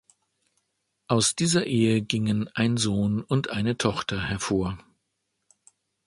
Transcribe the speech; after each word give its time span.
Aus 1.07 1.35
dieser 1.35 1.67
Ehe 1.67 2.01
gingen 2.01 2.47
ein 2.55 2.75
Sohn 2.77 3.21
und 3.23 3.51
eine 3.51 3.77
Tochter 3.77 4.19
hervor. 4.19 4.79